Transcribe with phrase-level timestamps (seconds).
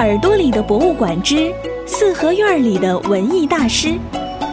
[0.00, 1.52] 耳朵里的博物馆之
[1.86, 3.98] 四合院里的文艺大师，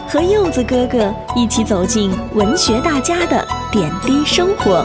[0.06, 4.84] 和柚子哥哥一起走进文学大家的点滴生活。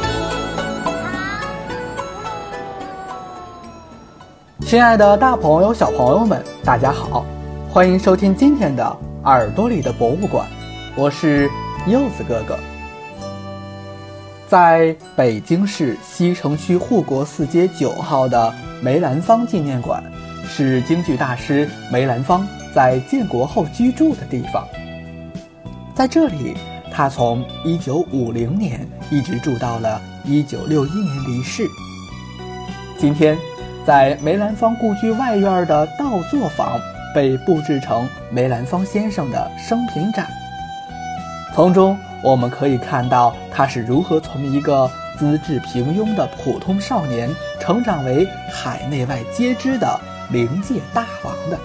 [4.61, 7.25] 亲爱的，大朋友、小朋友们，大家好，
[7.69, 10.47] 欢迎收听今天的耳朵里的博物馆，
[10.95, 11.49] 我是
[11.87, 12.57] 柚子哥哥。
[14.47, 20.01] 在北京市西城区护国寺街九号的梅兰芳纪念馆。
[20.47, 24.67] 是京剧大师梅兰芳在建国后居住的地方。
[25.95, 26.55] 在这里，
[26.91, 31.67] 他从1950年一直住到了1961年离世。
[32.97, 33.37] 今天，
[33.85, 36.79] 在梅兰芳故居外院的倒座坊
[37.13, 40.27] 被布置成梅兰芳先生的生平展，
[41.53, 44.89] 从中我们可以看到他是如何从一个
[45.19, 47.29] 资质平庸的普通少年，
[47.59, 49.99] 成长为海内外皆知的。
[50.33, 51.59] 灵界大王的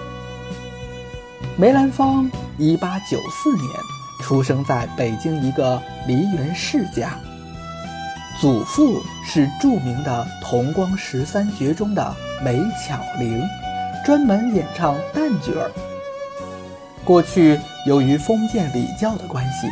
[1.57, 3.67] 梅兰芳，一八九四年
[4.21, 7.17] 出生在北京一个梨园世家，
[8.39, 13.43] 祖父是著名的同光十三绝中的梅巧玲，
[14.05, 15.71] 专门演唱旦角儿。
[17.03, 19.67] 过去由于封建礼教的关系，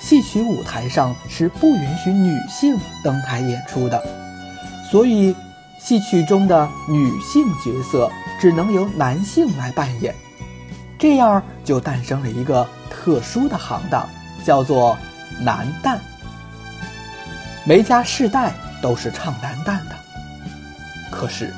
[0.00, 4.02] 戏曲舞台上是不允许女性登台演出的，
[4.90, 5.32] 所以
[5.84, 8.10] 戏曲中的女性角色。
[8.40, 10.12] 只能由男性来扮演，
[10.98, 14.04] 这样就诞生了一个特殊的行当，
[14.44, 14.98] 叫做
[15.40, 15.96] 男旦。
[17.64, 18.52] 梅家世代
[18.82, 19.94] 都是唱男旦的。
[21.08, 21.54] 可是，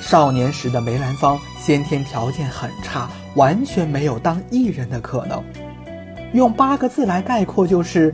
[0.00, 5.40] 少年时的梅兰芳先天条件很差，完全没有当艺人的可能。
[6.32, 8.12] 用八个字来概括，就是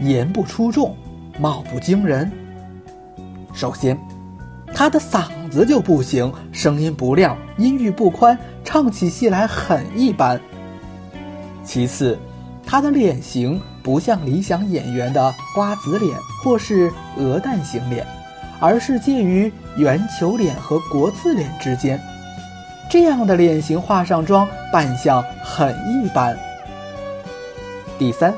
[0.00, 0.96] 言不出众，
[1.38, 2.32] 貌不惊人。
[3.52, 4.00] 首先，
[4.74, 5.24] 他的嗓。
[5.54, 10.40] 子就不行，声音不亮，音域不宽，唱起戏来很一般。
[11.64, 12.18] 其次，
[12.66, 18.04] 他的脸型不像理想演员的瓜子脸或是鹅蛋型脸，
[18.58, 22.00] 而是介于圆球脸和国字脸之间。
[22.90, 26.36] 这样的脸型化上妆，扮相很一般。
[27.96, 28.34] 第三，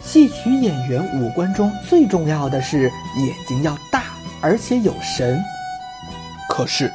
[0.00, 3.78] 戏曲演员五官中最重要的是眼睛要，
[4.42, 5.40] 而且有神。
[6.48, 6.92] 可是，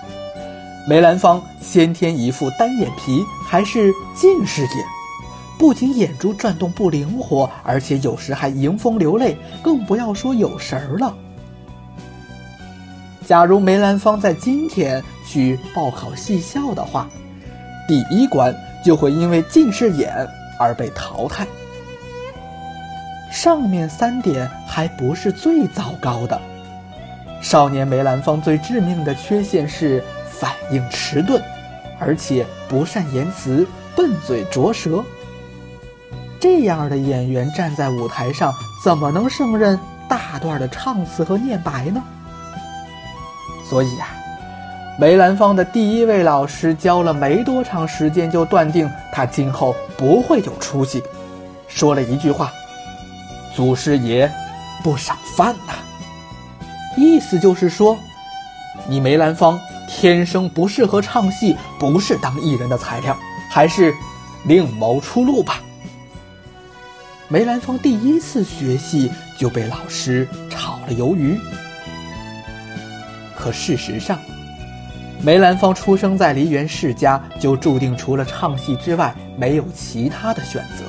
[0.87, 4.85] 梅兰芳先天一副单眼皮，还是近视眼，
[5.57, 11.15] 不仅眼珠转动不灵活，而且有时还迎风流泪，更不要说有神儿了。
[13.25, 17.09] 假如梅兰芳在今天去报考戏校的话，
[17.87, 18.55] 第一关
[18.85, 20.13] 就会因为近视眼
[20.59, 21.47] 而被淘汰。
[23.29, 26.39] 上面三点还不是最糟糕的。
[27.41, 31.41] 少年梅兰芳最致命的缺陷是反应迟钝，
[31.99, 33.65] 而且不善言辞，
[33.95, 35.03] 笨嘴拙舌。
[36.39, 38.53] 这样的演员站在舞台上，
[38.83, 42.03] 怎么能胜任大段的唱词和念白呢？
[43.67, 44.07] 所以呀，
[44.99, 51.01] 梅兰芳的第一位老师教了没多长时间，就断定他今后不会有出息，
[51.67, 52.51] 说了一句话
[53.55, 54.29] ：“祖师爷，
[54.83, 55.73] 不赏饭呐。”
[56.97, 57.97] 意思就是说，
[58.89, 63.17] 你梅兰芳天生不适合唱戏，不是当艺人的材料，
[63.49, 63.93] 还是
[64.45, 65.61] 另谋出路吧。
[67.29, 71.37] 梅兰芳第一次学戏就被老师炒了鱿鱼。
[73.35, 74.17] 可事实上，
[75.21, 80.85] 梅兰芳出生在梨园世家，就注定除了唱戏之外没有其他的选择。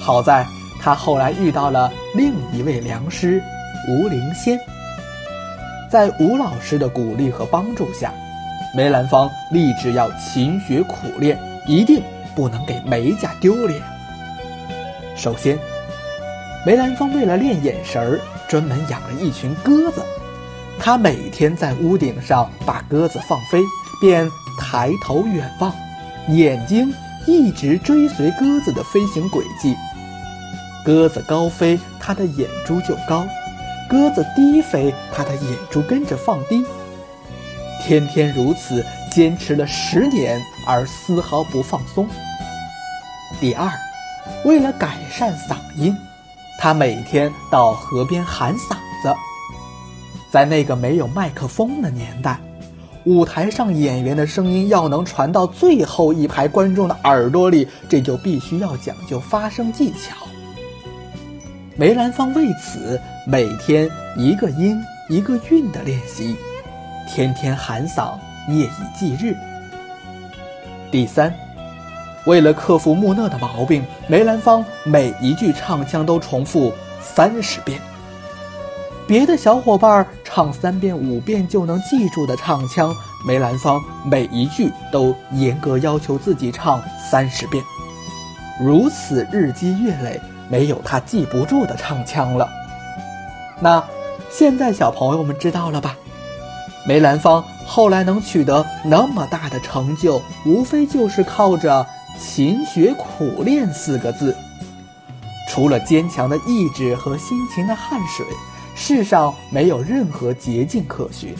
[0.00, 0.46] 好在
[0.80, 3.42] 他后来遇到了另一位良师。
[3.88, 4.60] 吴灵仙，
[5.90, 8.12] 在吴老师的鼓励和帮助下，
[8.76, 12.00] 梅兰芳立志要勤学苦练，一定
[12.32, 13.82] 不能给梅家丢脸。
[15.16, 15.58] 首先，
[16.64, 20.00] 梅兰芳为了练眼神儿，专门养了一群鸽子。
[20.78, 23.60] 他每天在屋顶上把鸽子放飞，
[24.00, 25.74] 便抬头远望，
[26.28, 26.94] 眼睛
[27.26, 29.74] 一直追随鸽子的飞行轨迹。
[30.84, 33.26] 鸽子高飞，他的眼珠就高。
[33.92, 36.64] 鸽子低飞，他的眼珠跟着放低。
[37.84, 42.08] 天天如此，坚持了十年，而丝毫不放松。
[43.38, 43.70] 第二，
[44.46, 45.94] 为了改善嗓音，
[46.58, 48.70] 他每天到河边喊嗓
[49.02, 49.14] 子。
[50.30, 52.40] 在那个没有麦克风的年代，
[53.04, 60.16] 舞台上演员的声音要能传到最后一排观众的耳朵里，这就必须要讲究发声技巧。
[61.76, 66.36] 梅兰芳为此每天一个音一个韵的练习，
[67.08, 69.36] 天天喊嗓，夜以继日。
[70.90, 71.32] 第三，
[72.26, 77.80] 为了克服木讷的毛病，梅兰芳每一句唱腔都重复三十遍。
[79.06, 82.92] 别的小伙伴唱三遍、五遍就能记住的唱腔，
[83.24, 87.62] 梅兰芳每一句都严格要求自己唱三十遍。
[88.60, 92.48] 如此日积月累，没有他记不住的唱腔了。
[93.62, 93.82] 那
[94.28, 95.96] 现在小朋友们知道了吧？
[96.84, 101.86] 梅兰芳后来能取得那么大的成就，无非就是靠着
[102.18, 104.36] “勤学苦练”四个字。
[105.48, 108.26] 除了坚强的意志和辛勤的汗水，
[108.74, 111.32] 世上没有任何捷径可循。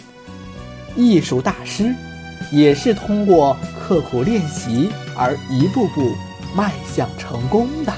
[0.95, 1.93] 艺术大师
[2.53, 6.13] 也是通过刻苦练习而一步步
[6.55, 7.93] 迈向成功的。